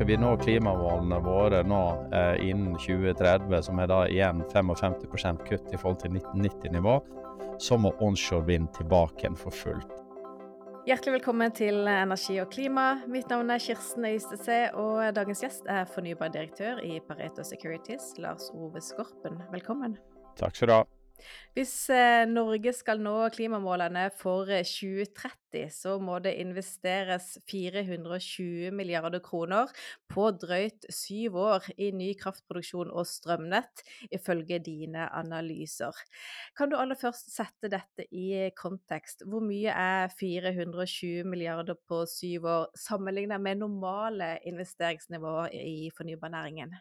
[0.00, 1.78] skal vi nå klimamålene våre nå
[2.16, 4.94] eh, innen 2030, som er da igjen 55
[5.44, 6.94] kutt i forhold til 1990-nivå,
[7.60, 9.92] så må onshore vind tilbake igjen for fullt.
[10.88, 12.86] Hjertelig velkommen til Energi og klima.
[13.12, 18.80] Mitt navn er Kirsten Øystese, og dagens gjest er fornybardirektør i Pareto Securities, Lars Ove
[18.80, 19.36] Skorpen.
[19.52, 20.00] Velkommen.
[20.40, 20.82] Takk skal du ha.
[21.56, 29.22] Hvis eh, Norge skal nå klimamålene for 2030, eh, så må det investeres 420 milliarder
[29.24, 29.72] kroner
[30.10, 35.96] på drøyt syv år i ny kraftproduksjon og strømnett, ifølge dine analyser.
[36.58, 39.26] Kan du aller først sette dette i kontekst?
[39.26, 46.78] Hvor mye er 420 milliarder på syv år sammenlignet med normale investeringsnivåer i fornybarnæringen?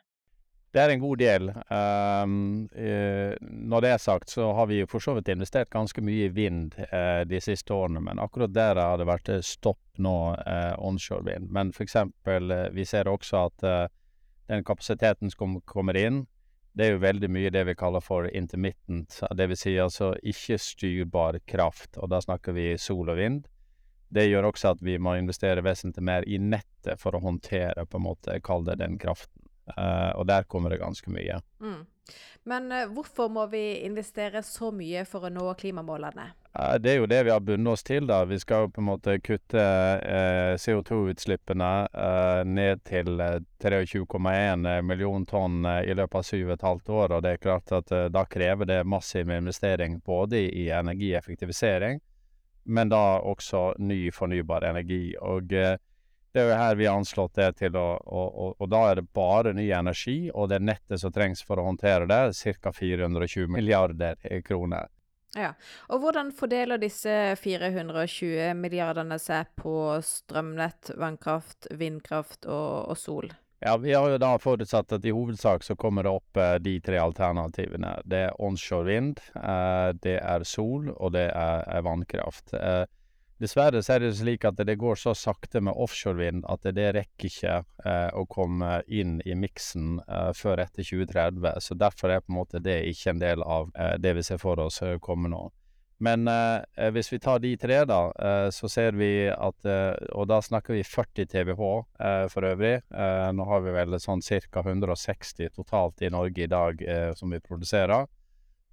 [0.70, 1.50] Det er en god del.
[1.74, 2.34] Um,
[2.78, 6.34] uh, når det er sagt, så har vi for så vidt investert ganske mye i
[6.34, 11.26] vind uh, de siste årene, men akkurat der har det vært stopp nå, uh, onshore
[11.26, 11.50] vind.
[11.52, 13.88] Men eh, vi ser også at eh,
[14.48, 16.26] den kapasiteten som kommer inn,
[16.74, 21.98] det er jo veldig mye det vi kaller for intermittent, vil si altså ikke-styrbar kraft,
[21.98, 23.48] og da snakker vi sol og vind.
[24.10, 28.00] Det gjør også at vi må investere vesentlig mer i nettet for å håndtere, på
[28.00, 29.49] en måte, kall det den kraften.
[29.78, 31.40] Uh, og der kommer det ganske mye.
[31.62, 31.86] Mm.
[32.50, 36.30] Men uh, hvorfor må vi investere så mye for å nå klimamålene?
[36.56, 38.08] Uh, det er jo det vi har bundet oss til.
[38.10, 38.24] da.
[38.26, 39.66] Vi skal jo på en måte kutte
[40.64, 41.72] CO2-utslippene
[42.50, 43.22] ned til
[43.62, 47.18] 23,1 million tonn i løpet av syv og et halvt år.
[47.18, 52.02] Og det er klart at da krever det massiv investering både i energieffektivisering,
[52.66, 55.14] men da også ny fornybar energi.
[55.22, 55.54] Og
[56.34, 59.00] det er jo her vi har anslått det til, å, og, og, og, da er
[59.00, 62.22] det bare ny energi og det nettet som trengs for å håndtere det,
[62.62, 62.74] ca.
[62.76, 64.90] 420 milliarder kroner.
[65.38, 65.52] Ja,
[65.94, 69.74] og hvordan fordeler disse 420 milliardene seg på
[70.06, 73.30] strømnett, vannkraft, vindkraft og, og sol?
[73.60, 76.78] Ja, Vi har jo da forutsatt at i hovedsak så kommer det opp eh, de
[76.82, 77.98] tre alternativene.
[78.08, 82.54] Det er onshore vind, eh, det er sol, og det er, er vannkraft.
[82.56, 82.86] Eh,
[83.40, 87.30] Dessverre så er det slik at det går så sakte med offshorevind at det rekker
[87.30, 87.54] ikke
[87.88, 91.48] eh, å komme inn i miksen eh, før etter 2030.
[91.64, 94.44] Så derfor er på en måte det ikke en del av eh, det vi ser
[94.44, 95.46] for oss eh, komme nå.
[96.04, 98.02] Men eh, eh, hvis vi tar de tre, da,
[98.56, 99.72] så ser vi at
[100.12, 101.64] Og da snakker vi 40 TWh
[102.32, 102.76] for øvrig.
[103.36, 104.20] nå har vi vel sånn
[104.52, 104.68] ca.
[104.68, 106.84] 160 totalt i Norge i dag
[107.16, 108.08] som vi produserer.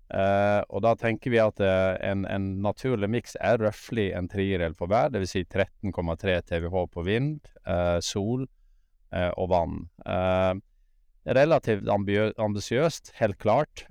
[0.06, 4.77] Uh, og da tenker vi at uh, en, en, naturlig miks er røftlig en tredjedel
[4.78, 5.33] på hver, dvs.
[5.34, 8.47] Si 13,3 TWh på vind, uh, sol
[9.16, 9.77] og vann.
[11.25, 13.84] relativt ambisiøst, helt klart,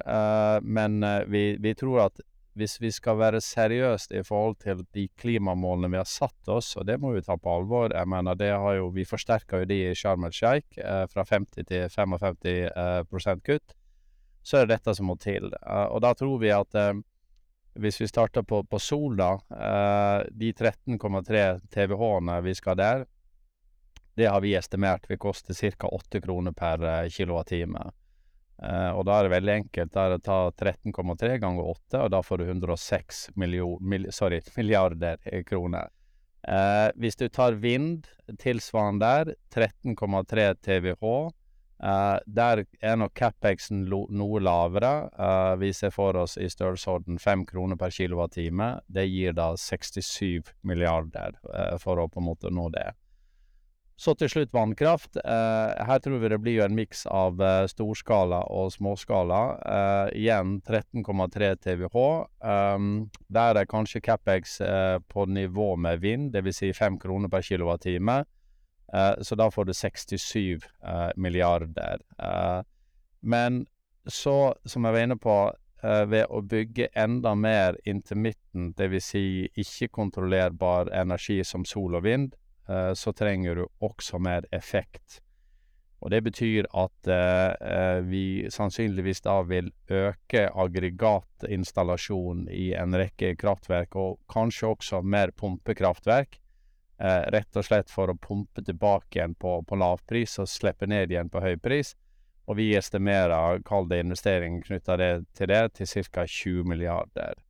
[0.62, 1.00] men
[1.32, 2.20] vi, vi, tror at
[2.54, 6.86] hvis vi skal være seriøst i forhold til de klimamålene vi har satt oss, og
[6.86, 9.80] det må vi ta på alvor Jeg mener, det har jo, Vi forsterka jo de
[9.88, 10.78] i Sharm el Sheikh
[11.10, 13.76] fra 50 til 55% kutt
[14.46, 15.50] så er det dette som må til.
[15.66, 16.94] Uh, og da tror vi at uh,
[17.82, 21.42] hvis vi starter på, på Sol, da uh, De 13,3
[21.74, 23.06] TWh-ene vi skal der,
[24.16, 25.90] det har vi estimert vil koste ca.
[25.90, 27.82] 8 kroner per kilowattime.
[28.96, 29.92] og da er det veldig enkelt.
[29.92, 30.38] Da er det å ta
[30.72, 35.92] 13,3 ganger 8, og da får du 106 million, mil, sorry, milliarder kroner.
[36.96, 38.08] hvis du tar vind
[38.40, 41.28] tilsvarende der, 13,3 TWh
[41.84, 44.94] Uh, der er nok capexen noe lavere.
[45.20, 48.78] Uh, vi ser for oss i størrelsesorden 5 kroner per kilowattime.
[48.88, 52.94] Det gir da 67 milliarder uh, for å på en måte nå det.
[53.96, 55.16] Så til slutt vannkraft.
[55.24, 57.40] her tror vi det blir jo en miks av
[57.72, 59.40] storskala og småskala.
[60.12, 62.26] igjen 13,3 TWh.
[62.44, 62.90] Um,
[63.32, 64.58] der er kanskje capex
[65.08, 66.60] på nivå med vind, dvs.
[66.60, 68.26] Si 5 kroner per kilowattime.
[68.94, 72.02] Eh, så da får du 67 eh, milliarder.
[72.20, 72.62] Eh,
[73.20, 73.66] men
[74.06, 75.54] så, som jeg var inne på,
[75.86, 79.06] ved å bygge enda mer intermittent, dvs.
[79.06, 82.34] Si ikke-kontrollerbar energi som sol og vind,
[82.98, 85.22] så trenger du også mer effekt.
[86.02, 87.10] Og det betyr at
[88.10, 96.42] vi sannsynligvis da vil øke aggregatinstallasjonen i en rekke kraftverk, og kanskje også mer pumpekraftverk,
[96.96, 101.12] Eh, rett og slett for å pumpe tilbake igjen på, på lavpris og slippe ned
[101.12, 101.92] igjen på høypris.
[102.48, 104.96] Og vi estimerer, kall det investering knytta
[105.36, 106.24] til det, til ca.
[106.24, 107.42] 20 milliarder.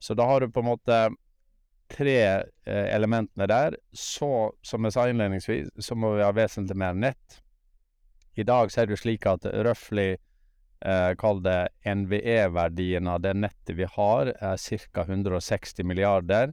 [0.00, 0.98] Så da har du på en måte
[1.90, 3.78] tre eh, elementene der.
[3.92, 7.40] Så, som jeg sa innledningsvis, så må vi ha vesentlig mer nett.
[8.36, 13.76] I dag så er det slik at røftlig eh, kall det NVE-verdien av det nettet
[13.78, 14.60] vi har, er
[14.92, 15.06] ca.
[15.08, 16.52] 160 milliarder.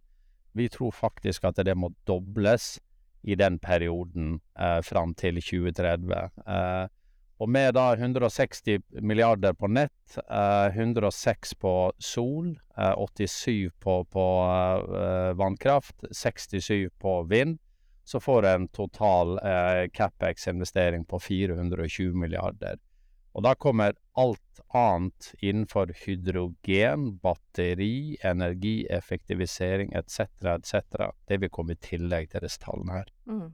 [0.57, 2.77] Vi tror faktisk at det må dobles
[3.27, 6.29] i den perioden eh, fram til 2030.
[6.47, 6.85] Eh,
[7.37, 14.25] og med da 160 milliarder på nett, eh, 106 på sol, 87 eh, på, på
[14.97, 17.59] eh, vannkraft, 67 på vind,
[18.07, 22.79] så får en total eh, CapEx-investering på 420 milliarder.
[23.37, 30.25] Og da kommer alt annet innenfor hydrogen, batteri, energieffektivisering etc.,
[30.55, 31.11] etc.
[31.29, 33.11] Det vil komme i tillegg til disse tallene her.
[33.29, 33.51] Mm.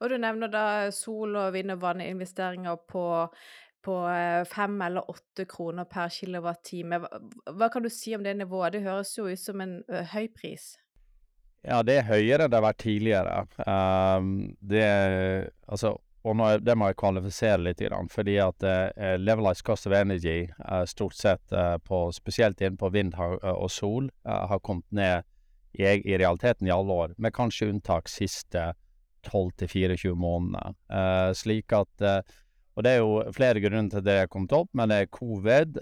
[0.00, 3.04] Og du nevner da sol- og vind- og vanninvesteringer på
[3.82, 6.98] på eh, fem eller åtte kroner per kilowattime.
[7.00, 7.20] Hva,
[7.56, 8.74] hva kan du si om det nivået?
[8.74, 10.74] Det høres jo ut som en ø, høy pris?
[11.64, 13.38] Ja, det er høyere enn det har vært tidligere.
[13.64, 14.30] Um,
[14.60, 14.84] det
[15.68, 17.80] Altså, og nå, det må jeg kvalifisere litt,
[18.12, 23.16] fordi at uh, levelized cost of energy uh, stort sett uh, på, spesielt innenfor vind
[23.16, 25.24] og sol har kommet ned
[25.72, 28.72] i, i, realiteten i alle år, med kanskje unntak siste
[29.30, 30.76] 12-24 månedene.
[30.92, 32.08] Uh, slik at
[32.78, 35.80] Og det er jo flere grunner til det har kommet opp, men det er covid,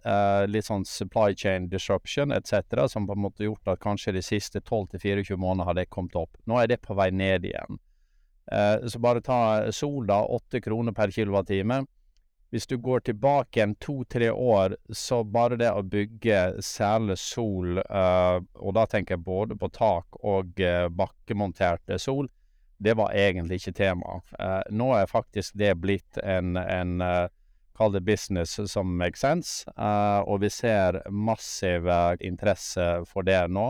[0.48, 4.62] litt sånn supply chain disruption etc., som på en måte gjort at kanskje de siste
[4.64, 6.40] 12-24 månedene har det kommet opp.
[6.48, 7.78] Nå er det på vei ned igjen.
[8.86, 10.22] Så bare ta sol, da.
[10.24, 11.82] 8 kroner per kilowattime.
[12.50, 18.70] Hvis du går tilbake en to-tre år, så bare det å bygge særlig sol, og
[18.72, 20.62] da tenker jeg både på tak og
[20.96, 22.30] bakkemonterte sol,
[22.80, 24.16] det var egentlig ikke tema.
[24.70, 27.28] Nå er faktisk det blitt en, en
[27.78, 29.70] Kall det business som makes sense.
[30.26, 31.86] Og vi ser massiv
[32.20, 33.68] interesse for det nå.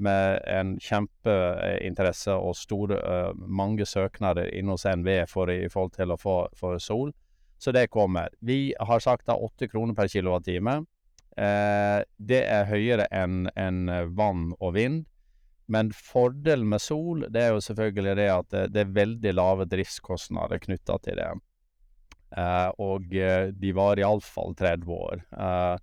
[0.00, 3.00] Med en kjempeinteresse og store,
[3.36, 7.12] mange søknader inne hos NVE for, i forhold til å få for sol.
[7.60, 8.32] Så det kommer.
[8.40, 10.80] Vi har sagt da 8 kroner per kilowattime.
[11.36, 13.84] det er høyere enn en
[14.16, 15.04] vann og vind.
[15.70, 19.68] Men fordelen med sol, det er jo selvfølgelig det at det, det er veldig lave
[19.70, 21.28] driftskostnader knytta til det.
[22.38, 25.22] Eh, og eh, de varer iallfall 30 år.
[25.30, 25.76] Eh,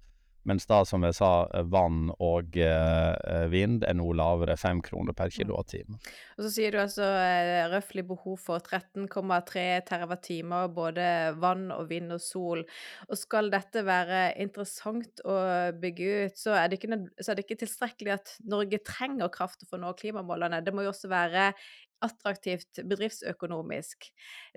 [0.47, 1.31] mens da, som jeg sa,
[1.71, 5.99] vann og eh, vind er noe lavere, 5 kroner per kilowattime.
[6.37, 11.07] Og så sier du altså eh, røftlig behov for 13,3 terawattimer, både
[11.41, 12.63] vann og vind og sol.
[13.09, 15.37] Og skal dette være interessant å
[15.77, 19.67] bygge ut, så er det ikke, så er det ikke tilstrekkelig at Norge trenger kraft
[19.67, 20.63] for å nå klimamålene.
[20.63, 21.51] Det må jo også være
[22.05, 24.09] attraktivt bedriftsøkonomisk.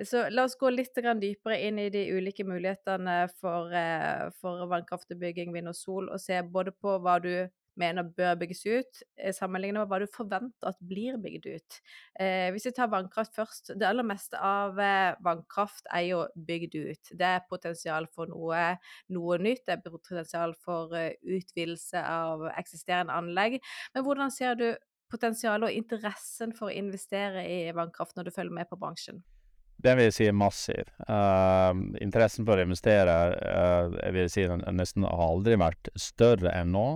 [0.05, 5.53] Så la oss gå litt dypere inn i de ulike mulighetene for, eh, for vannkraftbygging,
[5.53, 7.49] vind og sol, og se både på hva du
[7.81, 11.81] mener bør bygges ut, eh, sammenlignet med hva du forventer at blir bygd ut.
[12.19, 13.73] Eh, hvis vi tar vannkraft først.
[13.79, 17.13] Det aller meste av eh, vannkraft er jo bygd ut.
[17.13, 18.77] Det er potensial for noe,
[19.09, 23.61] noe nytt, det er potensial for utvidelse av eksisterende anlegg.
[23.95, 24.69] Men hvordan ser du
[25.11, 29.23] potensialet og interessen for å investere i vannkraft når du følger med på bransjen?
[29.81, 30.89] Den vil jeg si er massiv.
[31.09, 31.73] Uh,
[32.05, 36.75] interessen for å investere uh, jeg vil si den nesten har aldri vært større enn
[36.75, 36.89] nå.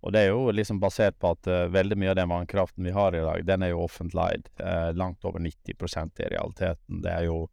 [0.00, 2.94] Og det er jo liksom basert på at uh, veldig mye av den vannkraften vi
[2.94, 4.52] har i dag, den er jo offentlig eid.
[4.96, 7.02] langt over 90% i realiteten.
[7.02, 7.48] Det er jo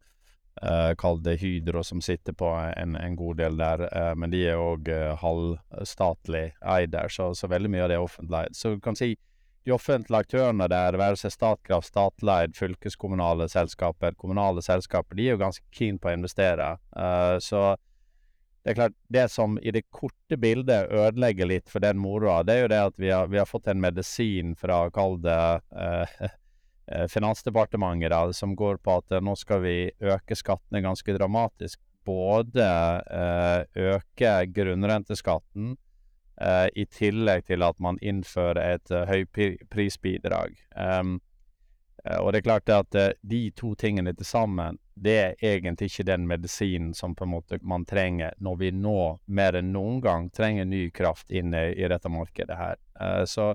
[0.98, 3.84] Kall det Hydro som sitter på en, en god del der,
[4.18, 4.88] men de er òg
[5.20, 8.56] halvstatlig eid der, så, så, veldig mye av det er offentlig eid.
[8.58, 9.12] Så du kan si
[9.68, 15.42] de offentlige aktørene der, være seg Statkraft, statleid, fylkeskommunale selskaper, kommunale selskaper, de er jo
[15.42, 16.70] ganske keen på å investere.
[16.96, 17.76] Uh, så
[18.64, 22.56] det er klart, det som i det korte bildet ødelegger litt for den moroa, det
[22.56, 25.40] er jo det at vi har, vi har fått en medisin fra, kall det
[25.76, 26.28] uh,
[27.12, 31.82] Finansdepartementet, da, som går på at nå skal vi øke skattene ganske dramatisk.
[32.08, 32.64] Både
[33.76, 35.74] øke grunnrenteskatten,
[36.38, 40.54] I tillegg til at man innfører et uh, høyprisbidrag.
[40.76, 41.16] Um,
[42.04, 46.06] uh, og det er klart at de to tingene til sammen, det er egentlig ikke
[46.06, 50.30] den medisinen som på en måte man trenger når vi nå mer enn noen gang
[50.34, 52.78] trenger ny kraft inn i dette markedet her.
[53.30, 53.52] så,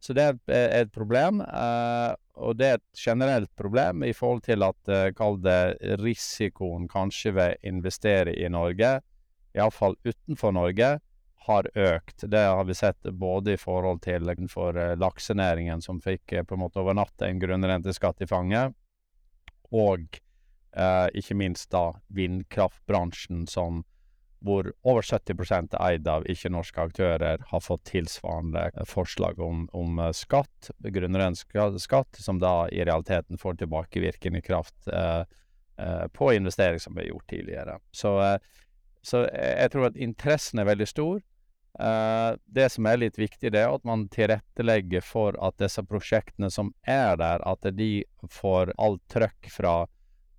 [0.00, 4.92] så det er et problem, og det er et generelt problem i forhold til at,
[5.16, 8.98] kall det risikoen kanskje ved å investere i Norge,
[9.56, 10.98] iallfall utenfor Norge,
[11.46, 12.24] har økt.
[12.30, 16.54] Det har vi sett både i forhold til for eh, laksenæringen, som fikk eh, på
[16.54, 18.74] en måte over natta en grunnrenteskatt i fanget,
[19.72, 20.20] og
[20.76, 23.82] eh, ikke minst da vindkraftbransjen, som
[24.42, 30.00] hvor over 70 er eid av ikke-norske aktører, har fått tilsvarende eh, forslag om, om
[30.16, 35.22] skatt, grunnrenteskatt, som da i realiteten får tilbakevirkende kraft eh,
[35.78, 37.78] eh, på investering som ble gjort tidligere.
[37.94, 38.16] Så,
[39.02, 41.22] så jeg tror at interessen er veldig stor.
[41.80, 46.50] Eh, det som er litt viktig, det er at man tilrettelegger for at disse prosjektene
[46.52, 49.76] som er der, at de får alt trøkk fra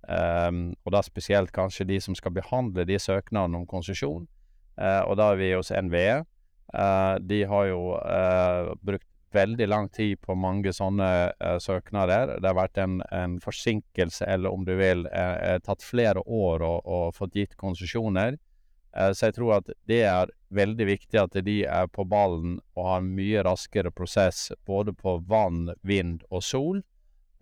[0.08, 4.26] Um, og da spesielt kanskje de som skal behandle de søknadene om konsesjon.
[4.76, 6.22] Uh, og da er vi hos NVE.
[6.74, 11.08] Uh, de har jo uh, brukt veldig lang tid på mange sånne
[11.58, 12.36] søknader.
[12.38, 15.02] Det har vært en, en, forsinkelse, eller om du vil,
[15.66, 18.36] tatt flere år å fått gitt konsesjoner.
[18.94, 23.02] så jeg tror at det er veldig viktig at de er på ballen og har
[23.02, 26.82] en mye raskere prosess både på vann, vind og sol.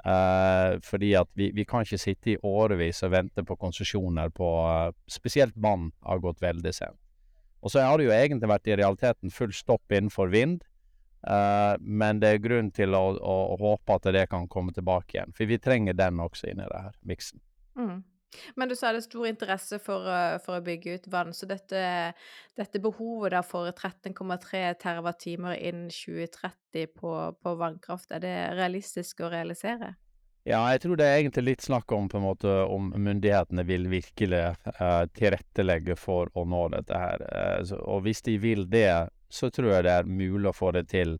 [0.05, 4.49] Eh, fordi at vi, vi, kan ikke sitte i årevis og vente på konsesjoner på
[4.67, 6.99] uh, Spesielt vann har gått veldig sent.
[7.63, 10.65] Og så har det jo egentlig vært i realiteten full stopp innenfor vind.
[11.23, 15.17] Eh, men det er grunn til å, å, å, håpe at det kan komme tilbake
[15.17, 15.35] igjen.
[15.37, 17.39] For vi trenger den også inni det her miksen.
[17.79, 18.01] Mm.
[18.57, 20.07] Men du sa det er stor interesse for,
[20.45, 21.83] for, å bygge ut vann, så dette,
[22.59, 29.33] dette behovet da for 13,3 TWh innen 2030 på, på, vannkraft, er det realistisk å
[29.33, 29.95] realisere?
[30.43, 33.85] Ja, jeg tror det er egentlig litt snakk om på en måte om myndighetene vil
[33.93, 37.23] virkelig eh, tilrettelegge for å nå dette her.
[37.29, 38.91] Eh, så, og hvis de vil det,
[39.31, 41.15] så tror jeg det er mulig å få det til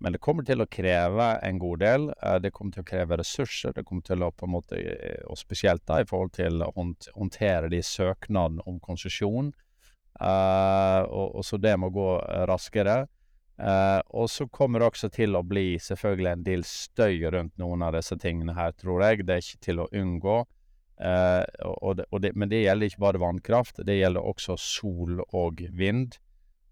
[0.00, 2.06] men det kommer til å kreve en god del.
[2.22, 3.74] Eh, det kommer til å kreve ressurser.
[3.76, 6.70] Det kommer til å på en måte, eh, og spesielt da i forhold til å
[6.72, 9.52] håndtere de søknadene om konsesjon.
[10.20, 12.08] Uh, og, og, så det må gå
[12.48, 13.06] raskere.
[13.60, 17.84] Uh, og så kommer det også til å bli selvfølgelig en del støy rundt noen
[17.84, 19.24] av disse tingene her, tror jeg.
[19.24, 20.38] Det er ikke til å unngå.
[21.00, 21.44] Uh,
[21.80, 23.80] og det, og det, men det gjelder ikke bare vannkraft.
[23.88, 26.16] Det gjelder også sol og vind.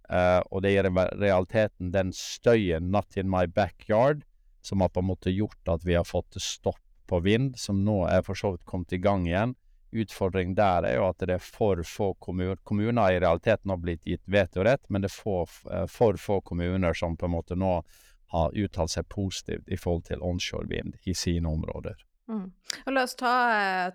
[0.09, 4.23] Uh, og det er i realiteten den støyen 'not in my backyard'
[4.63, 8.07] som har på en måte gjort at vi har fått stopp på vind, som nå
[8.09, 9.55] er for så vidt kommet i gang igjen.
[9.93, 14.05] Utfordringen der er jo at det er for få kommuner Kommuner i realiteten har blitt
[14.05, 17.83] gitt vetorett, men det er for, uh, for få kommuner som på en måte nå
[18.29, 21.97] har uttalt seg positivt i forhold til onshore vind i sine områder.
[22.29, 22.49] Mm.
[22.85, 23.33] Og la oss ta,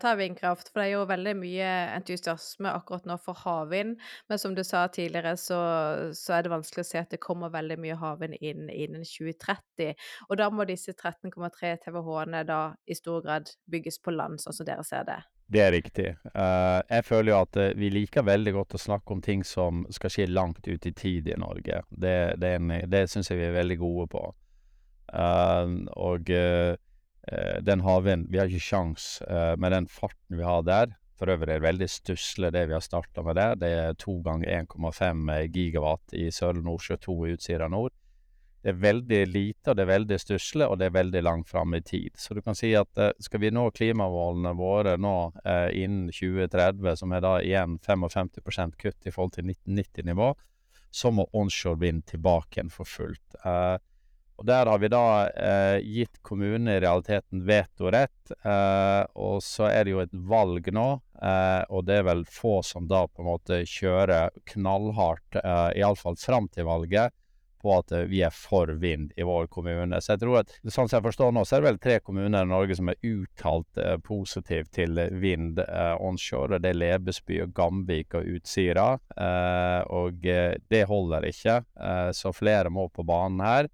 [0.01, 3.99] ta, vindkraft, for det er jo veldig mye entusiasme akkurat nå for havvind.
[4.29, 5.59] Men som du sa tidligere, så,
[6.17, 9.93] så, er det vanskelig å se at det kommer veldig mye havvind inn innen 2030.
[10.29, 14.67] Og da må disse 13,3 TWh-ene da i stor grad bygges på land, sånn som
[14.69, 15.19] dere ser det.
[15.53, 16.07] Det er riktig.
[16.33, 19.83] Uh, jeg føler jo at uh, vi liker veldig godt å snakke om ting som
[19.93, 21.83] skal skje langt ut i tid i Norge.
[21.91, 22.55] Det, det,
[22.89, 24.23] det syns jeg vi er veldig gode på.
[25.13, 26.79] Uh, og Eh,
[27.63, 30.91] den havvind Vi har ikke sjans eh, med den farten vi har der.
[31.19, 33.55] For øvrig er det veldig stusslig det vi har starta med der.
[33.55, 37.93] Det er to ganger 1,5 gigawatt i Sørlige Nordsjø 2 i Utsira nord.
[38.63, 41.75] Det er veldig lite, og det er veldig stusslig, og det er veldig langt fram
[41.75, 42.15] i tid.
[42.15, 46.95] Så du kan si at eh, skal vi nå klimamålene våre nå eh, innen 2030,
[46.99, 50.31] som er da igjen 55% kutt i forhold til 1990-nivå,
[50.91, 53.39] så må onshore vind tilbake igjen for fullt.
[53.43, 53.75] Eh,
[54.43, 58.33] og Der har vi da eh, gitt kommunene i realiteten vetorett.
[58.43, 60.87] Eh, og så er det jo et valg nå,
[61.21, 66.17] eh, og det er vel få som da på en måte kjører knallhardt, eh, iallfall
[66.19, 67.13] fram til valget,
[67.63, 70.01] på at eh, vi er for vind i vår kommune.
[70.03, 72.43] Så jeg tror at, sånn som jeg forstår nå, så er det vel tre kommuner
[72.43, 76.59] i Norge som er uttalt eh, positive til vind eh, onshore.
[76.59, 78.89] Det er Lebesby og Gamvik og Utsira.
[79.15, 81.61] Eh, og det holder ikke,
[82.11, 83.71] så flere må på banen her.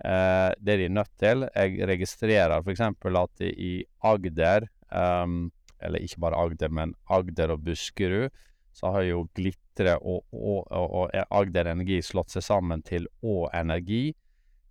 [0.00, 1.44] Eh, det er de nødt til.
[1.54, 2.80] Jeg registrerer f.eks.
[2.80, 8.30] at i Agder, um, eller ikke bare Agder, men Agder og Buskerud,
[8.72, 13.50] så har jo Glitre og, og, og, og Agder Energi slått seg sammen til Å
[13.52, 14.14] Energi.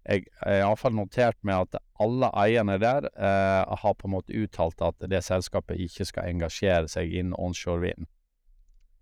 [0.09, 4.81] Jeg har iallfall notert meg at alle eierne der eh, har på en måte uttalt
[4.81, 8.09] at det selskapet ikke skal engasjere seg innen onshore vind.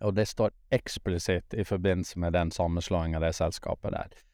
[0.04, 4.27] Og det står eksplisitt i forbindelse med den sammenslåingen av det selskapet der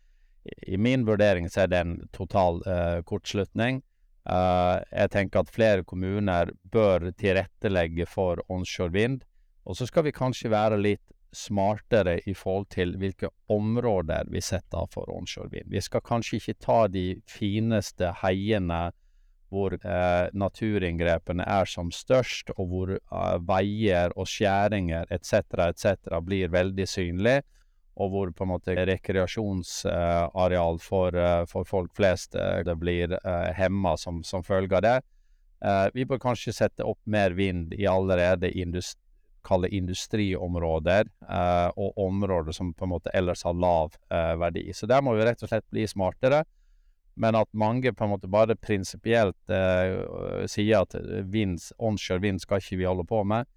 [0.67, 3.81] i min vurdering så er det en total uh, kortslutning.
[4.23, 9.23] Uh, jeg tenker at flere kommuner bør tilrettelegge for onshore vind.
[9.63, 14.83] Og så skal vi kanskje være litt smartere i forhold til hvilke områder vi setter
[14.83, 15.71] av for onshore vind.
[15.71, 18.91] Vi skal kanskje ikke ta de fineste heiene
[19.53, 25.43] hvor eh, naturinngrepene er som størst, og hvor eh, veier og skjæringer etc.
[25.67, 26.17] etc.
[26.25, 27.43] blir veldig synlige
[27.95, 33.51] og hvor på en måte rekreasjonsareal for, eh, for folk flest eh, det blir eh,
[33.53, 35.00] hemma som, som følge av det.
[35.95, 39.00] Vi bør kanskje sette opp mer vind i allerede industri
[39.71, 41.07] industriområder,
[41.79, 43.95] og områder som på en måte ellers har lav
[44.39, 44.65] verdi.
[44.75, 46.41] Så der må vi rett og slett bli smartere.
[47.15, 49.55] Men at mange på en måte bare prinsipielt
[50.51, 51.00] sier at
[51.31, 53.47] vind, onshore vind skal ikke vi holde på med,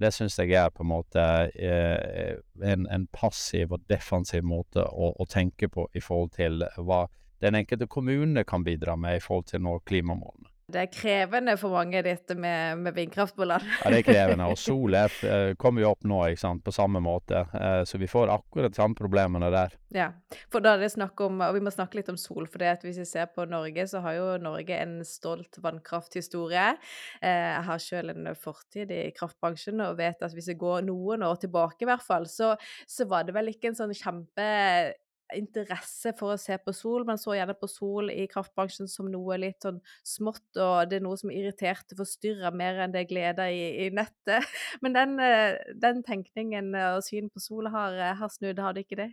[0.00, 1.22] Det syns jeg er på en måte
[1.54, 7.04] eh, en, en, passiv og defensiv måte å, å, tenke på i forhold til hva
[7.44, 10.49] den enkelte kommune kan bidra med i forhold til å nå klimamålene.
[10.70, 13.66] Det er krevende for mange, dette med, med vindkraft på land.
[13.82, 14.46] ja, det er krevende.
[14.50, 17.44] Og sol er, eh, kommer jo opp nå ikke sant, på samme måte.
[17.56, 19.74] Eh, så vi får akkurat de samme problemene der.
[19.94, 20.12] Ja,
[20.52, 22.46] for da er det snakk om, og vi må snakke litt om sol.
[22.46, 26.76] for det at Hvis vi ser på Norge, så har jo Norge en stolt vannkrafthistorie.
[27.20, 31.26] Eh, jeg har selv en fortid i kraftbransjen og vet at hvis vi går noen
[31.26, 32.54] år tilbake, i hvert fall, så,
[32.86, 34.50] så var det vel ikke en sånn kjempe
[35.36, 37.04] interesse for å se på sol.
[37.06, 41.06] men så gjerne på sol i kraftbransjen som noe litt sånn smått, og det er
[41.06, 44.46] noe som irriterte, forstyrra mer enn det gleda i, i, nettet.
[44.82, 48.86] Men den, eh, den, tenkningen og synet på sol har, eh, har snudd, har det
[48.86, 49.10] ikke det?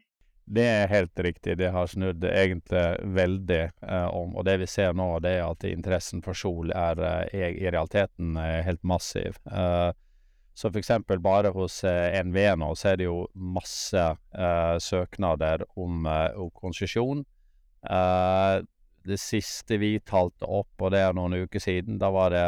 [0.47, 1.57] Det er helt riktig.
[1.59, 2.83] Det har snudd egentlig
[3.17, 4.35] veldig eh, om.
[4.37, 8.37] Og det vi ser nå, det er at interessen for sol er, er i realiteten
[8.39, 9.41] er helt massiv.
[9.51, 9.91] Eh,
[10.57, 15.61] så for eksempel bare hos eh, NVE nå, så er det jo masse eh, søknader
[15.77, 17.21] om, eh, om konsesjon.
[17.85, 18.55] Eh,
[19.07, 22.47] det siste vi talte opp, og det er noen uker siden, da var det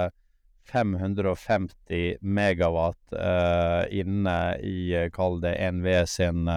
[0.71, 6.49] 550 megawatt eh, inne i, eh, kall det NVE sin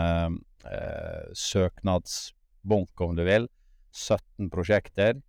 [1.36, 3.48] søknadsbunk, om du vil.
[3.92, 5.20] 17 prosjekter.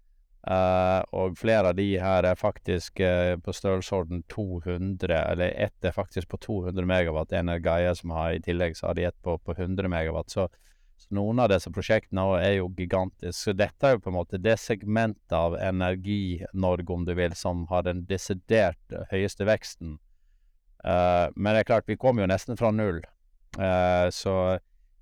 [0.43, 5.95] Uh, og flere av de her er faktisk uh, på størrelsesorden 200, eller ett er
[5.95, 7.31] faktisk på 200 megawatt.
[7.31, 10.33] En er Gaia som har i tillegg så har de ett på, på 100 megawatt.
[10.33, 10.49] Så,
[10.99, 13.31] så, noen av disse prosjektene er jo gigantiske.
[13.37, 17.63] Så dette er jo på en måte det segmentet av Energi-Norge, om du vil, som
[17.71, 19.95] har den desidert høyeste veksten.
[20.83, 22.99] Uh, men det er klart, vi kommer jo nesten fra null.
[24.11, 24.33] så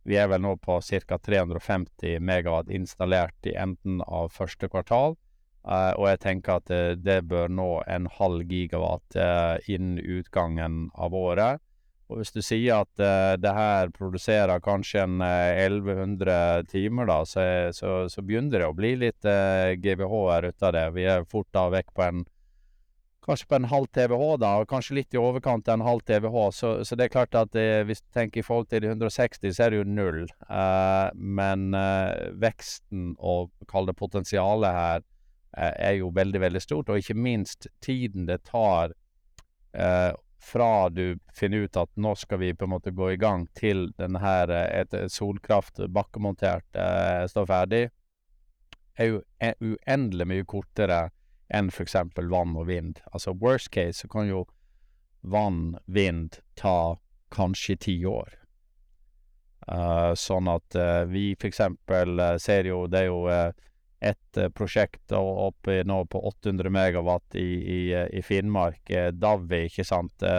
[0.03, 1.17] vi er vel nå på ca.
[1.17, 5.15] 350 megawatt installert i enden av første kvartal.
[5.62, 10.00] Uh, og jeg tenker at det, eh, det, bør nå en halv gigawatt uh, innen
[10.01, 11.62] utgangen av året.
[12.10, 17.91] Og hvis du sier at det her produserer kanskje en 1100 timer, da, så, så,
[18.12, 20.84] så, begynner det å bli litt GBH-er ut av det.
[20.98, 22.25] Vi er fort da vekk på en
[23.24, 26.35] kanskje på en halv TWh, da, og kanskje litt i overkant av en halv TWh.
[26.51, 29.48] Så, så, det er klart at det, hvis du tenker i forhold til de 160,
[29.55, 30.25] så er det jo null.
[31.16, 31.79] men
[32.44, 35.10] veksten og kall det potensialet her Eh,
[35.57, 36.90] er jo veldig, veldig stort.
[36.90, 38.94] Og ikke minst tiden det tar
[39.74, 40.11] eh,
[40.42, 43.92] fra du finner ut at nå skal vi på en måte gå i gang, til
[44.00, 47.83] denne her, eh, et solkraft bakkemontert eh, står ferdig,
[48.98, 49.22] er jo
[49.61, 51.03] uendelig mye kortere
[51.51, 51.96] enn f.eks.
[52.18, 53.00] vann og vind.
[53.14, 54.46] Altså worst case så kan jo
[55.22, 56.98] vann, vind, ta
[57.31, 58.37] kanskje ti år.
[59.70, 61.61] Uh, sånn at uh, vi f.eks.
[61.61, 63.20] Uh, ser jo Det er jo
[64.01, 69.68] et uh, prosjekt oppe nå på 800 megawatt i, i, eh, i Finnmark, uh, Davvi,
[69.70, 70.29] ikke sant,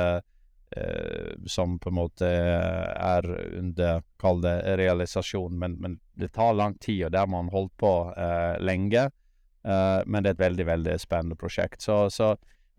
[1.52, 3.26] som på en måte er
[3.58, 5.58] under, kall det, realisasjon.
[5.60, 7.90] Men, men, det tar lang tid, og det har man holdt på
[8.64, 9.02] lenge.
[9.62, 11.84] men det er et veldig, veldig spennende prosjekt.
[11.84, 12.30] Så, så,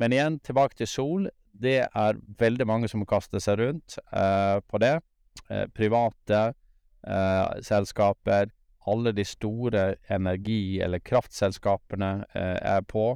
[0.02, 1.30] men igjen, tilbake til sol.
[1.54, 4.96] Det er veldig mange som kaster seg rundt på det.
[5.78, 6.41] private
[7.62, 8.50] selskaper
[8.86, 13.13] alle de store energi- eller kraftselskapene eh, er på.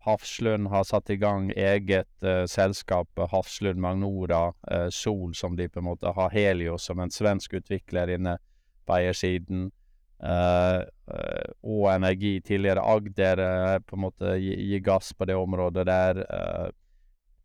[0.00, 5.82] Hafslund har satt i gang eget eh, selskap, Hafslund Magnora eh, Sol, som de på
[5.82, 8.38] en måte har Helios som en svensk utvikler inne
[8.86, 9.68] på eiersiden.
[10.20, 15.36] Uh, uh, og Energi, tidligere Agder, uh, på en måte gir gi gass på det
[15.36, 16.20] området der.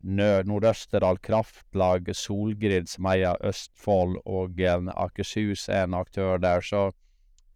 [0.04, 6.60] Nordøsterdal Kraftlag, Solgrid, som eier Østfold, og Akershus er en aktør der.
[6.60, 6.90] Så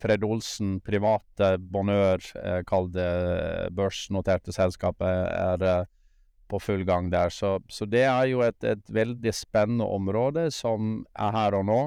[0.01, 5.89] Fred Olsen, private Bonheur, eh, kall det eh, børsnoterte selskapet, er eh,
[6.51, 7.31] på full gang der.
[7.31, 11.81] Så, så det er jo et, et, veldig spennende område som er her og nå,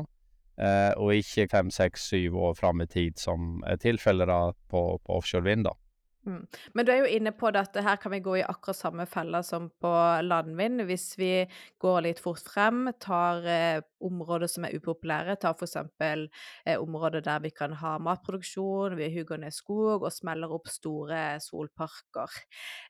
[0.58, 4.30] eh, og ikke fem, seks, syv år fram i tid, som er tilfellet
[4.70, 5.68] på, på offshore vind.
[5.70, 5.76] da.
[6.24, 6.46] Mm.
[6.74, 9.42] Men du er jo inne på at her kan vi gå i akkurat samme fella
[9.44, 9.92] som på
[10.24, 10.86] landvind.
[10.88, 11.34] Hvis vi
[11.84, 15.78] går litt fort frem, tar eh, områder som er upopulære, Ta f.eks.
[16.02, 21.40] Eh, områder der vi kan ha matproduksjon, vi hugger ned skog og smeller opp store
[21.44, 22.40] solparker.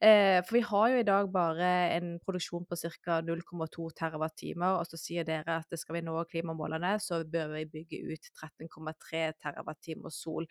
[0.01, 3.19] Eh, for vi har jo i dag bare en produksjon på ca.
[3.25, 8.01] 0,2 TWh, og så sier dere at skal vi nå klimamålene, så bør vi bygge
[8.13, 10.47] ut 13,3 TWh sol.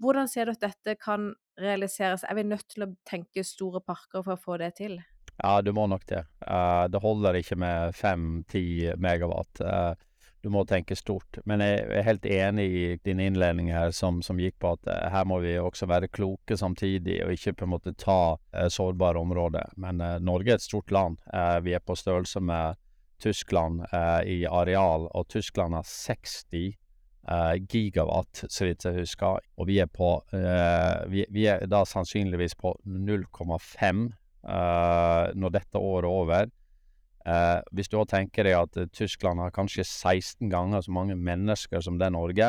[0.00, 2.24] Hvordan ser du at dette kan realiseres?
[2.28, 4.98] Er vi nødt til å tenke store parker for å få det til?
[5.36, 6.24] Ja, du må nok det.
[6.46, 9.60] Uh, det holder ikke med fem-ti megawatt.
[9.60, 9.94] Uh,
[10.44, 11.40] du må tenke stort.
[11.48, 15.08] Men jeg er helt enig i din innledning her, som, som gikk på at uh,
[15.10, 18.36] her må vi også være kloke samtidig, og ikke på en måte ta
[18.70, 19.74] sårbare områder.
[19.80, 21.18] Men Norge er et stort land.
[21.64, 22.78] vi er på størrelse med
[23.22, 23.82] Tyskland
[24.26, 26.74] i areal, og Tyskland har 60
[27.30, 29.40] uh, gigawatt, så vidt jeg husker.
[29.56, 30.18] Og vi er på
[31.08, 34.12] vi, vi, er da sannsynligvis på 0,5
[34.44, 36.50] når dette året er over.
[37.72, 41.96] hvis du òg tenker deg at Tyskland har kanskje 16 ganger så mange mennesker som
[41.98, 42.48] det er Norge,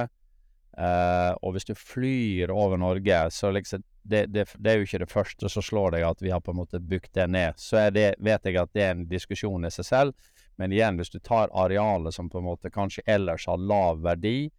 [1.39, 5.09] og hvis du flyr over Norge, så liksom det, det, det, er jo ikke det
[5.09, 7.57] første som slår deg at vi har på en måte bygd det ned.
[7.57, 10.27] Så det, vet jeg at det er en diskusjon i seg selv,
[10.61, 14.45] men igjen, hvis du tar arealet som på en måte kanskje ellers har lav verdi,
[14.45, 14.53] eh,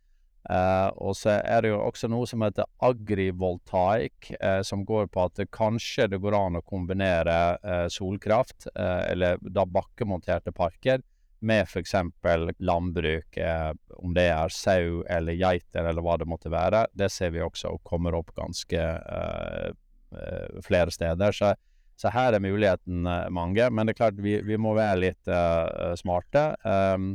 [0.48, 5.40] og så er det jo også noe som heter agrivoltaik, eh, som går på at
[5.40, 11.02] det kanskje det går an å kombinere eh, solkraft, eh, eller da bakkemonterte parker,
[11.46, 11.94] med f.eks.
[12.58, 16.86] landbruk, eh, om det er sau eller geiter eller hva det måtte være.
[16.96, 19.70] Det ser vi også kommer opp ganske eh,
[20.16, 21.36] eh, flere steder.
[21.36, 21.52] Så,
[21.96, 23.68] så, her er muligheten eh, mange.
[23.70, 26.48] Men det er klart, vi, vi må være litt eh, smarte.
[26.64, 27.14] Um,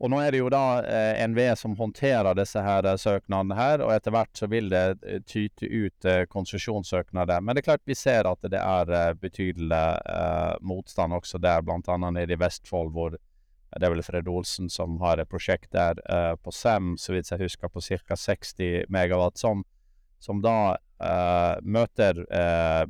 [0.00, 3.82] og nå er det jo da eh, NVE som håndterer disse her eh, søknadene her,
[3.84, 7.42] og etter hvert så vil det eh, tyte ut eh, konsesjonssøknader.
[7.44, 11.60] Men det er klart vi ser at det er eh, betydelig eh, motstand også der,
[11.66, 11.98] bl.a.
[12.06, 16.00] nede i Vestfold, hvor det er vel Fred Olsen som har et prosjekt der
[16.42, 18.16] på SEM, så vidt jeg husker, på ca.
[18.18, 19.62] 60 megawatt, som,
[20.18, 20.74] som da
[21.62, 22.18] møter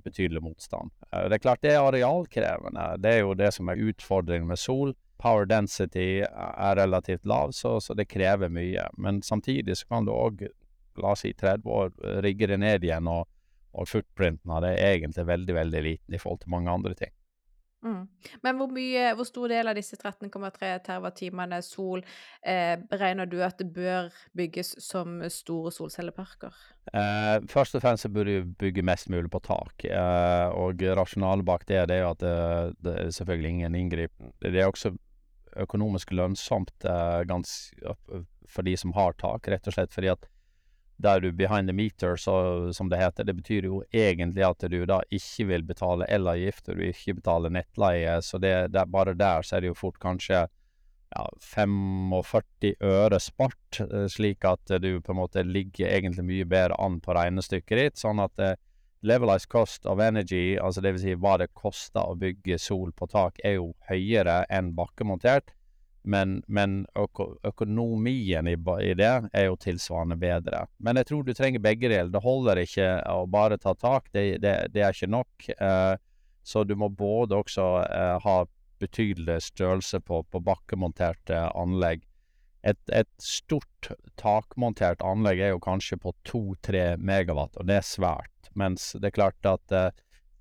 [0.00, 0.88] betydelig motstand.
[1.12, 2.86] det er klart det er arealkrevende.
[2.96, 7.76] Det er jo det som er utfordringen med sol power density er relativt lav, så,
[7.80, 8.88] så, det krever mye.
[8.96, 10.46] Men samtidig så kan du òg,
[11.00, 13.28] la oss si 30 år, rigge det ned igjen, og,
[13.76, 17.14] og footprinten av det er egentlig veldig, veldig liten i forhold til mange andre ting.
[17.80, 18.02] Mm.
[18.44, 22.02] Men hvor, mye, hvor stor del av disse 13,3 TWh sol
[22.44, 26.56] eh, beregner du at det bør bygges som store solcelleparker?
[26.92, 29.86] Eh, først og fremst bør du bygge mest mulig på tak.
[29.88, 32.34] Eh, og rasjonalet bak det, det er jo at det,
[32.84, 34.34] det, er selvfølgelig ingen inngripen.
[34.44, 34.92] Det er også
[35.56, 37.94] økonomisk lønnsomt eh,
[38.48, 40.28] for de som har tak, rett og slett fordi at
[41.00, 44.82] der du behind the meter, så, som det heter, det betyr jo egentlig at du
[44.84, 49.46] da ikke vil betale elavgift, og du ikke betaler nettleie, så det, det, bare der
[49.46, 55.14] så er det jo fort kanskje ja, 45 øre spart, eh, slik at du på
[55.14, 58.58] en måte ligger egentlig mye bedre an på regnestykket ditt, sånn at eh,
[59.06, 63.40] levelized cost of energy, altså vil si hva det koster å bygge sol på tak,
[63.44, 65.54] er jo høyere enn bakkemontert.
[66.02, 70.62] Men, men øko, økonomien i, i, det er jo tilsvarende bedre.
[70.78, 72.08] Men jeg tror du trenger begge deler.
[72.12, 75.50] Det holder ikke å bare ta tak, det, det, det er ikke nok.
[75.58, 75.96] Eh,
[76.42, 78.36] så du må både også eh, ha
[78.80, 82.06] betydelig størrelse på, på bakkemonterte anlegg.
[82.64, 88.39] Et, et, stort takmontert anlegg er jo kanskje på 2-3 megawatt, og det er svært.
[88.58, 89.90] Mens det er klart at eh,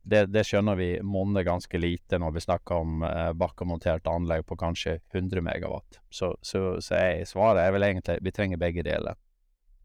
[0.09, 4.57] det, det, skjønner vi monner ganske lite når vi snakker om eh, bakkemonterte anlegg på
[4.59, 5.99] kanskje 100 megawatt.
[6.09, 9.19] Så, så, så jeg, svaret er vel egentlig vi trenger begge deler.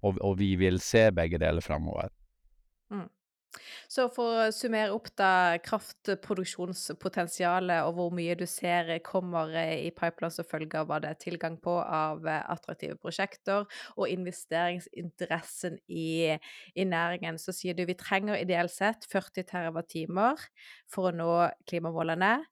[0.05, 2.13] Og, og vi vil se begge deler framover.
[2.93, 3.09] Mm.
[3.91, 10.35] Så for å summere opp da kraftproduksjonspotensialet og hvor mye du ser kommer i pipeline
[10.35, 16.39] som følge av hva det er tilgang på av attraktive prosjekter, og investeringsinteressen i,
[16.75, 20.49] i næringen, så sier du vi trenger ideelt sett 40 TWh
[20.91, 21.33] for å nå
[21.69, 22.45] klimamålene.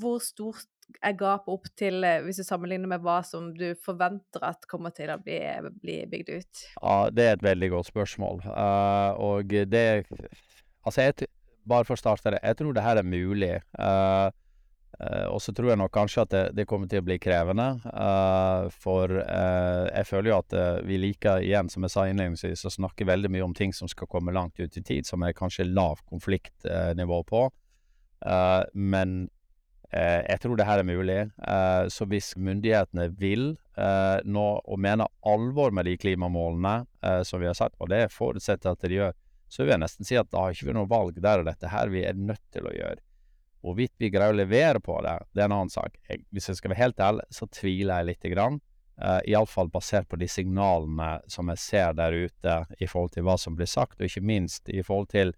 [0.00, 0.73] Hvor stort
[1.04, 5.12] er gapet opp til, hvis du sammenligner med hva som du forventer at kommer til
[5.12, 5.40] å bli,
[5.82, 6.62] bli bygd ut?
[6.80, 8.44] Ja, det er et veldig godt spørsmål.
[8.46, 10.04] Uh, og det
[10.84, 11.28] Altså, jeg,
[11.64, 13.54] bare for å starte det, jeg tror det her er mulig.
[13.78, 14.28] Uh,
[15.00, 17.70] uh, og så tror jeg nok kanskje at det, det kommer til å bli krevende.
[18.84, 23.32] For jeg føler jo at vi liker, igjen som jeg sa innledningsvis, å snakke veldig
[23.32, 27.22] mye om ting som skal komme langt ut i tid, som er kanskje lav konfliktnivå
[27.32, 27.46] på.
[28.74, 29.16] men
[29.94, 31.18] jeg tror det her er mulig.
[31.94, 33.52] så hvis myndighetene vil
[34.26, 38.82] nå og mener alvor med de klimamålene som vi har satt, og det forutsetter at
[38.82, 39.14] de gjør,
[39.54, 41.70] så vil jeg nesten si at da har ikke vi noe valg der og dette
[41.70, 42.98] her vi er nødt til å gjøre.
[43.64, 45.94] Hvorvidt vi greier å levere på det, det er en annen sak.
[46.10, 48.58] Jeg, hvis jeg skal være helt ærlig, så tviler jeg lite grann.
[49.00, 53.38] Uh, Iallfall basert på de signalene som jeg ser der ute i forhold til hva
[53.40, 55.32] som blir sagt, og ikke minst i forhold til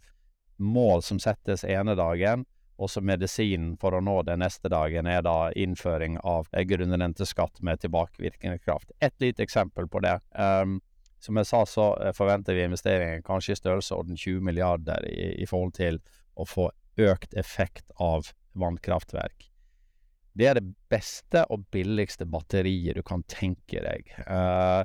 [0.56, 2.44] mål som settes ene dagen,
[2.76, 7.80] og så medisinen for å nå det neste dagen er da innføring av grunnrenteskatt med
[7.80, 8.92] tilbakevirkende kraft.
[9.00, 10.18] Et lite eksempel på det.
[10.36, 10.80] Um,
[11.18, 15.46] som jeg sa, så eh, forventer vi investeringer kanskje i størrelsesorden 20 milliarder i, i,
[15.48, 16.00] forhold til
[16.36, 16.68] å få
[17.00, 18.28] økt effekt av
[18.60, 19.48] vannkraftverk.
[20.36, 24.12] Det er det beste og billigste batteriet du kan tenke deg.
[24.28, 24.84] Uh,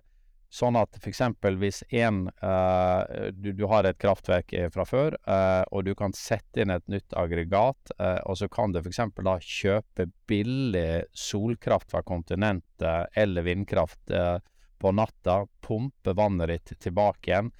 [0.52, 1.22] Sånn at f.eks.
[1.62, 6.60] hvis en uh, du, du, har et kraftverk fra før, uh, og du kan sette
[6.60, 9.00] inn et nytt aggregat, uh, og så kan du f.eks.
[9.16, 14.12] da kjøpe billig solkraft fra kontinentet eller vindkraft
[14.82, 17.52] på natta, pumpe vannet ditt tilbake igjen,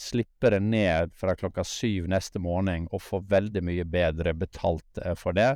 [0.00, 5.36] slippe det ned fra klokka syv neste morgen og få veldig mye bedre betalt for
[5.36, 5.52] det.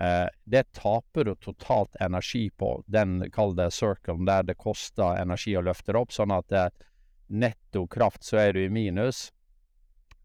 [0.00, 5.54] Eh, det taper du totalt energi på, den kall det circlen der det koster energi
[5.56, 6.70] å løfte det opp, sånn at eh,
[7.30, 9.28] netto kraft så er du i minus.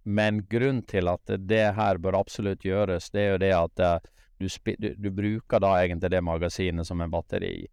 [0.03, 4.09] Men grunnen til at det her bør absolutt gjøres, det er jo det at eh,
[4.39, 4.47] du,
[4.79, 7.67] du, du, bruker da egentlig det magasinet som en batteri.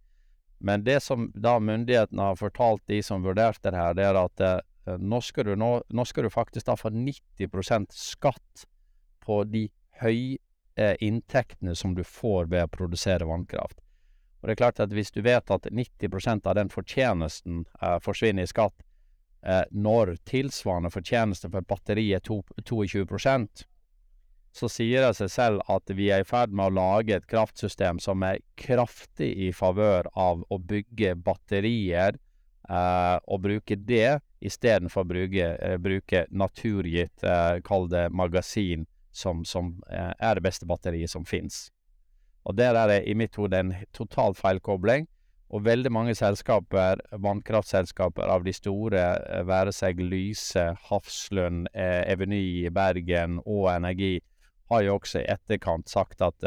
[0.59, 4.42] Men det som da myndighetene har fortalt de som vurderte det her, det er at
[4.98, 8.64] nå, skal nå, nå skal du faktisk da få 90% skatt
[9.22, 9.66] på de
[10.00, 10.38] høy
[10.76, 13.80] eh, inntektene som du får ved å produsere vannkraft.
[14.40, 18.44] Og det er klart at Hvis du vet at 90% av den fortjenesten eh, forsvinner
[18.44, 18.76] i skatt,
[19.42, 23.66] eh, når tilsvarende fortjeneste for batteriet er 22%
[24.56, 28.00] så sier det seg selv at vi er i ferd med å lage et kraftsystem
[28.02, 35.10] som er kraftig i favør av å bygge batterier eh, og bruke det istedenfor å
[35.10, 38.86] bruke, eh, bruke naturgitt, eh, kall det magasin,
[39.16, 41.66] som, som eh, er det beste batteriet som fins.
[42.46, 45.09] Og der er det i mitt hode en total feilkobling.
[45.55, 52.68] Og veldig mange selskaper, vannkraftselskaper av de store, eh, være seg Lyse, Hafslund, eh, Eveny
[52.74, 54.20] Bergen og Energi,
[54.70, 56.42] har jo også i etterkant sagt at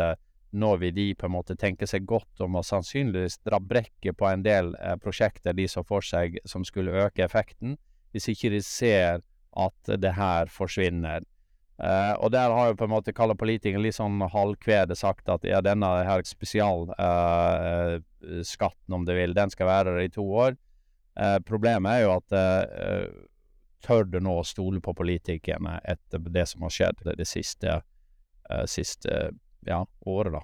[0.51, 4.27] nå vil de på en måte tenke seg godt om å sannsynligvis dra brekket på
[4.29, 7.77] en del eh, prosjekter de så for seg som skulle øke effekten,
[8.13, 9.21] hvis ikke de ser
[9.59, 11.25] at det her forsvinner.
[11.79, 15.45] Uh, og der har jo på en måte kalla politikere litt sånn halvkvedet sagt at
[15.47, 20.57] ja, denne her spesialskatten, uh, om du vil, den skal være der i to år.
[21.15, 22.27] Uh, problemet er jo at
[23.79, 27.79] tør du nå å stole på politikerne etter det som har skjedd det, siste,
[28.67, 29.31] siste
[29.63, 30.43] ja, året, da?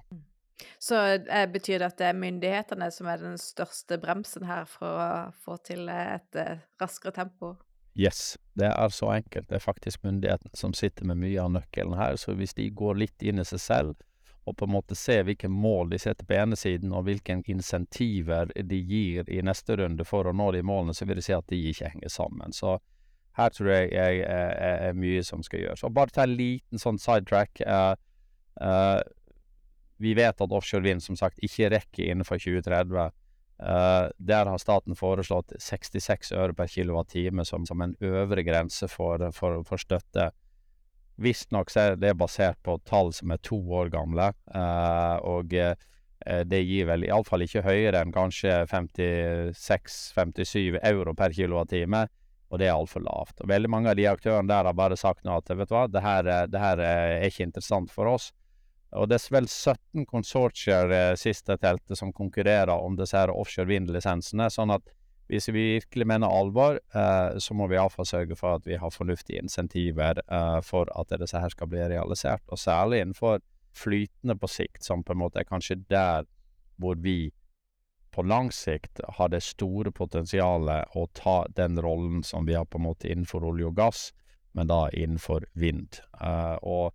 [0.79, 1.19] Så Så
[1.51, 5.59] betyr det at det er myndighetene som er den største bremsen her for å få
[5.67, 6.31] til et
[6.79, 7.59] raskere tempo?
[7.95, 9.47] Yes, det er så enkelt.
[9.49, 12.17] Det er faktisk myndigheten som sitter med mye av nøkkelen her.
[12.19, 13.95] Så hvis de går litt inn i seg selv,
[14.45, 18.51] og på en måte ser hvilke mål de setter på ene siden, og hvilke insentiver
[18.53, 21.47] de gir i neste runde for å nå de målene, så vil de si at
[21.49, 22.53] de ikke henger sammen.
[22.53, 22.75] Så
[23.39, 25.83] her tror jeg er, er, er mye som skal gjøres.
[25.87, 27.63] Og bare ta en liten sånn sidetrack.
[27.65, 27.95] Uh,
[28.61, 29.01] uh,
[30.03, 33.09] vi vet at offshore vind som sagt ikke rekker innenfor 2030.
[33.55, 39.31] Uh, der har staten foreslått 66 øre per kilowattime som, som en øvre grense for,
[39.31, 40.27] for, for støtte.
[41.15, 45.71] Visstnok er det basert på tall som er to år gamle, uh, og uh,
[46.43, 52.09] det gir vel iallfall ikke høyere enn kanskje 56-57 euro per kilowattime,
[52.51, 53.39] og det er altfor lavt.
[53.39, 55.87] Og Veldig mange av de aktørene der har bare sagt nå at vet du hva,
[55.87, 58.33] det her, det her er ikke interessant for oss.
[58.95, 63.69] Og det er vel 17 konsortier eh, sist jeg som konkurrerer om disse her offshore
[63.69, 64.47] vind-lisensene.
[64.53, 64.87] Sånn at
[65.27, 68.93] hvis vi virkelig mener alvor, eh, så må vi iallfall sørge for at vi har
[68.93, 72.45] fornuftige insentiver eh, for at disse her skal bli realisert.
[72.53, 73.41] Og særlig innenfor
[73.75, 76.29] flytende på sikt, som på en måte er kanskje der
[76.79, 77.33] hvor vi
[78.15, 82.79] på lang sikt har det store potensialet å ta den rollen som vi har på
[82.79, 84.05] en måte innenfor olje og gass,
[84.55, 85.99] men da innenfor vind.
[86.21, 86.93] Uh, og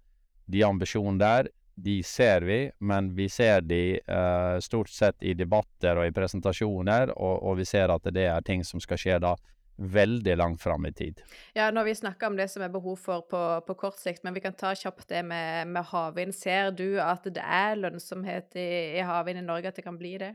[0.48, 1.50] de ambisjonene der
[1.82, 7.14] de ser vi, men vi ser de uh, stort sett i debatter og i presentasjoner,
[7.16, 9.34] og, og, vi ser at det er ting som skal skje da
[9.80, 11.22] veldig langt fram i tid.
[11.56, 14.36] Ja, når vi snakker om det som er behov for på, på kort sikt, men
[14.36, 16.36] vi kan ta kjapt det med, med havvind.
[16.36, 20.18] Ser du at det er lønnsomhet i, i havvind i Norge, at det kan bli
[20.20, 20.34] det?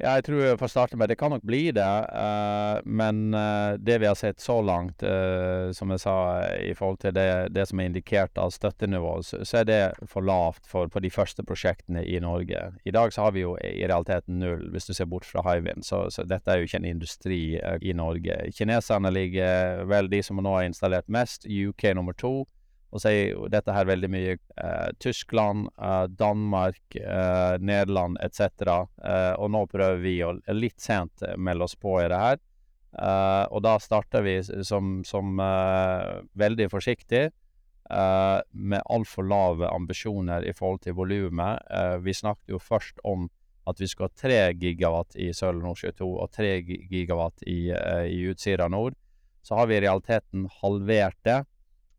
[0.00, 1.90] Ja, jeg tror for å starte med det kan nok bli det.
[2.10, 6.14] Uh, men uh, det vi har sett så langt, uh, som jeg sa,
[6.58, 10.26] i forhold til det, det som er indikert av støttenivå, så, så, er det for
[10.26, 12.64] lavt for, på de første prosjektene i Norge.
[12.88, 15.86] I dag så har vi jo i realiteten null, hvis du ser bort fra Hywind.
[15.86, 18.40] Så, så, dette er jo ikke en industri i Norge.
[18.56, 21.46] Kineserne ligger vel de som nå har installert mest.
[21.46, 22.40] UK nummer to.
[22.92, 28.68] Og så er jo dette her veldig mye eh, Tyskland, eh, Danmark, eh, Nederland etc.
[29.00, 32.42] Eh, og nå prøver vi å litt sent eh, melde oss på i det her.
[32.92, 35.40] Eh, og da starter vi som, som
[36.38, 37.30] veldig forsiktig.
[37.92, 41.58] med altfor lave ambisjoner i forhold til volumet.
[42.00, 43.26] vi snakket jo først om
[43.66, 46.52] at vi skal ha 3 gigawatt i Sørlige Nordsjø 2 og 3
[46.88, 47.68] gigawatt i,
[48.08, 48.94] i Utsira nord.
[49.42, 51.42] Så har vi i realiteten halvert det.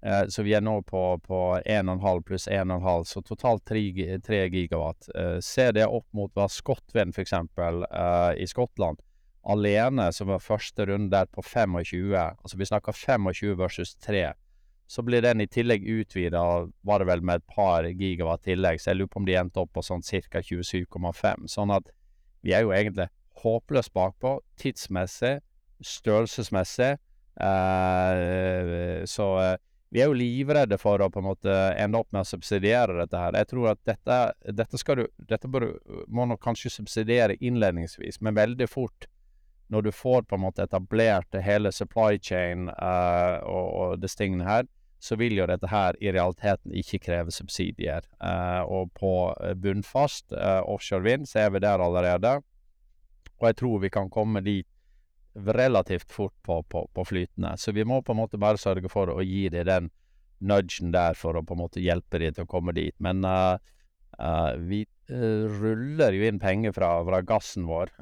[0.06, 5.10] Eh, så vi er nå på, på 1,5 pluss 1,5, så totalt 3, 3 gigawatt.
[5.16, 7.34] Eh, se det opp mot hva Skottvind f.eks.
[7.58, 9.00] Uh, i Skottland
[9.44, 14.32] alene, som var første runde der på 25, altså vi snakker 25 versus 3,
[14.88, 16.44] så blir den i tillegg utvida,
[16.82, 19.64] var det vel med et par gigawatt tillegg, så jeg lurer på om de endte
[19.64, 20.44] opp på sånn ca.
[20.44, 21.48] 27,5.
[21.52, 21.92] Sånn at
[22.44, 23.10] vi er jo egentlig
[23.44, 25.40] håpløst bakpå tidsmessig,
[25.84, 26.94] størrelsesmessig.
[27.44, 29.56] Eh, så eh,
[29.94, 33.20] vi er jo livredde for å på en måte ende opp med å subsidiere dette
[33.20, 33.36] her.
[33.38, 34.20] Jeg tror at dette,
[34.58, 35.68] dette, du, dette bør,
[36.10, 39.06] må nok kanskje subsidiere innledningsvis, men veldig fort
[39.74, 44.50] når du får på en måte etablert hele supply chain uh, og, og disse tingene
[44.50, 44.66] her,
[45.04, 48.06] så vil jo dette her i realiteten ikke kreve subsidier.
[48.18, 49.14] Uh, og på
[49.62, 52.40] bunnfast uh, offshore vind så er vi der allerede.
[53.38, 54.68] Og jeg tror vi kan komme dit
[55.36, 57.58] relativt fort på, på, på, flytende.
[57.58, 59.92] Så vi må på en måte bare sørge for å gi dem den
[60.44, 62.96] nudgen der for å på en måte hjelpe dem til å komme dit.
[63.04, 63.56] Men uh,
[64.20, 67.94] uh, vi uh, ruller jo inn penger fra, fra gassen vår.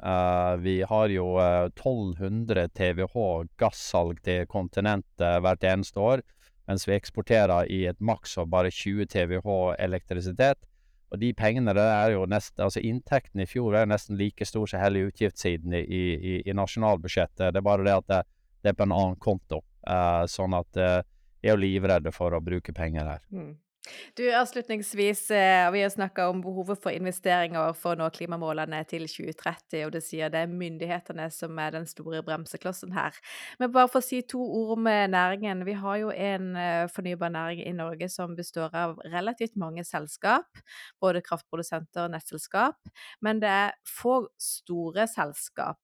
[0.64, 6.26] vi har jo 1200 TWh gassalg til kontinentet hvert eneste år,
[6.68, 10.60] mens vi eksporterer i et maks av bare 20 TWh elektrisitet.
[11.12, 14.70] Og de pengene det er jo nesten Altså inntekten i fjor er nesten like stor
[14.70, 17.52] som hele utgiftssiden i, i, i, nasjonalbudsjettet.
[17.52, 18.22] Det er bare det at det,
[18.64, 19.62] det er på en annen konto.
[19.82, 21.02] Uh, sånn at uh,
[21.42, 23.22] jeg er jo livredde for å bruke penger her.
[23.34, 23.56] Mm.
[24.16, 29.08] Du, avslutningsvis, eh, vi har snakka om behovet for investeringer for å nå klimamålene til
[29.10, 33.18] 2030, og du sier det er myndighetene som er den store bremseklossen her.
[33.60, 35.64] Men bare for å si to ord om eh, næringen.
[35.66, 40.62] Vi har jo en eh, fornybar næring i Norge som består av relativt mange selskap,
[41.02, 42.78] både kraftprodusenter og nettselskap,
[43.22, 45.80] men det er få store selskap.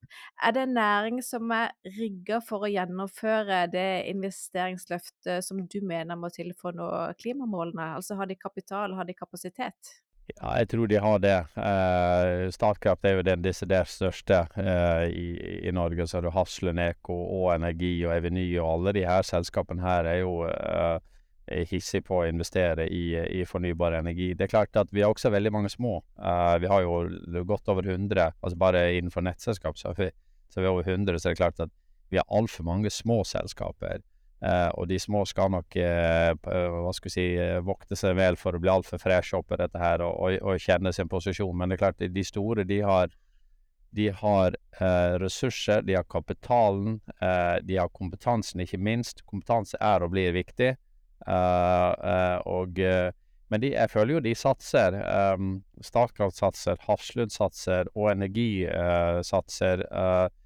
[0.45, 6.15] Er det en næring som er rigga for å gjennomføre det investeringsløftet som du mener
[6.19, 7.86] må til for å nå klimamålene?
[7.95, 9.95] Altså har de kapital, har de kapasitet?
[10.27, 11.35] Ja, jeg tror de har det.
[11.55, 15.27] Eh, Statkraft er jo den desidert største eh, i,
[15.63, 16.07] i, Norge.
[16.07, 20.09] Så har du Hafslund Eco og Energi og Eveny og alle de her selskapene her
[20.11, 20.99] er jo eh,
[21.71, 24.33] hissige på å investere i, i, fornybar energi.
[24.35, 26.01] Det er klart at vi har også veldig mange små.
[26.19, 26.99] Eh, vi har jo
[27.47, 30.11] godt over 100, altså bare innenfor nettselskap så har vi,
[30.51, 31.73] så vi over 100, så det er klart at
[32.11, 34.03] vi har altfor mange små selskaper.
[34.37, 37.23] Uh, og de små skal nok uh, hva skal vi si,
[37.65, 40.61] vokte seg vel for å bli altfor freshe opp i dette her og, og, og,
[40.61, 41.55] kjenne sin posisjon.
[41.57, 43.09] Men det er klart, de store de har,
[43.97, 44.57] de har
[45.23, 46.99] ressurser, de har kapitalen,
[47.65, 49.23] de har kompetansen, ikke minst.
[49.25, 50.75] Kompetanse er og blir viktig.
[51.25, 52.81] og,
[53.47, 54.99] men de, jeg føler jo de satser.
[55.33, 58.67] Um, Statkraft satser, Hafslund satser, og Energi
[59.25, 59.87] satser.
[59.87, 60.36] Uh, Eh,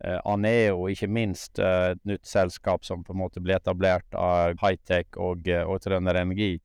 [0.00, 5.18] Aneo, ikke minst eh, et nytt selskap som på en måte ble etablert av Hightech
[5.20, 6.58] og, eh, og Trønder Energi.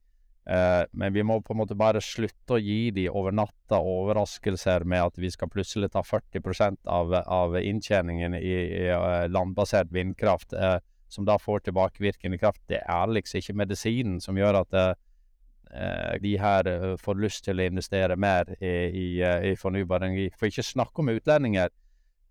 [0.46, 5.02] men vi må på en måte bare slutte å gi de over natta overraskelser med
[5.02, 8.84] at vi skal plutselig ta 40% av, av inntjeningen i, i
[9.26, 10.54] landbasert vindkraft,
[11.10, 12.62] som da får tilbakevirkende kraft.
[12.70, 14.78] Det er liksom ikke medisinen som gjør at
[16.22, 16.70] de her
[17.02, 19.08] får lyst til å investere mer i, i,
[19.50, 20.28] i fornybar energi.
[20.38, 21.74] For ikke snakk om utlendinger.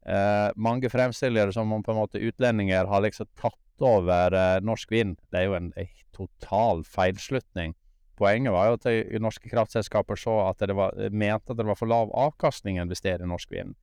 [0.06, 4.60] Eh, mange fremstiller det som om på en måte utlendinger har liksom tatt over eh,
[4.62, 5.18] norsk vind.
[5.32, 7.74] Det er jo en, en total feilslutning.
[8.16, 11.76] Poenget var jo at de norske kraftselskaper så at det var, mente at det var
[11.76, 13.76] for lav avkastning å investere i norsk vind.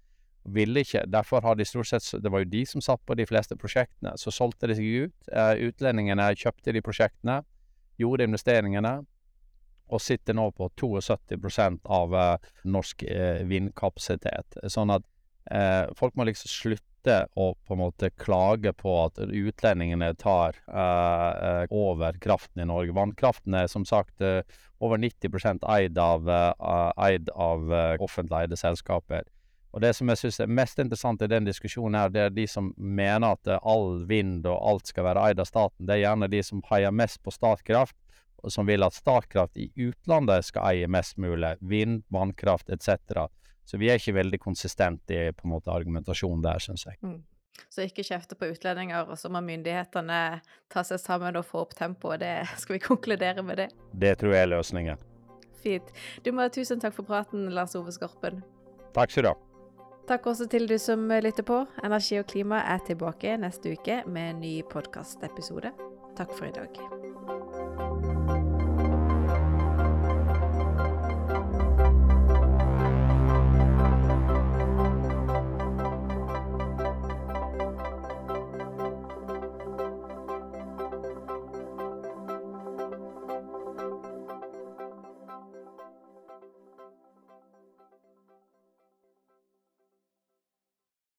[0.44, 1.04] Ville ikke.
[1.06, 4.16] Derfor har de stort sett Det var jo de som satt på de fleste prosjektene.
[4.18, 5.28] Så solgte de seg ut.
[5.28, 7.42] Eh, utlendingene kjøpte de prosjektene,
[8.00, 8.94] gjorde investeringene,
[9.92, 14.58] og sitter nå på 72% av eh, norsk eh, vindkapasitet.
[14.72, 15.06] Sånn at
[15.50, 21.64] eh, folk må liksom slutte å på en måte klage på at utlendingene tar eh,
[21.74, 22.94] over kraften i Norge.
[22.94, 24.42] Vannkraften er som sagt eh,
[24.82, 29.26] over 90 eid av, eh, eid av eh, offentlig eide selskaper.
[29.72, 32.44] Og Det som jeg synes er mest interessant i den diskusjonen, her, det er de
[32.46, 35.86] som mener at all vind og alt skal være eid av staten.
[35.88, 37.96] Det er gjerne de som heier mest på Statkraft,
[38.44, 41.54] og som vil at Statkraft i utlandet skal eie mest mulig.
[41.64, 43.30] Vind, vannkraft etc.
[43.64, 46.98] Så vi er ikke veldig konsistente i på en måte argumentasjonen der, syns jeg.
[47.04, 47.20] Mm.
[47.68, 50.18] Så ikke kjefte på utlendinger, og så må myndighetene
[50.72, 52.22] ta seg sammen og få opp tempoet.
[52.24, 53.70] Det skal vi konkludere med det?
[53.92, 55.08] Det tror jeg er løsningen.
[55.62, 55.94] Fint.
[56.24, 58.42] Du må ha tusen takk for praten, Lars Ove Skorpen.
[58.96, 59.38] Takk skal du ha.
[60.08, 61.60] Takk også til du som lytter på.
[61.86, 65.70] Energi og klima er tilbake neste uke med en ny podkastepisode.
[66.18, 67.51] Takk for i dag.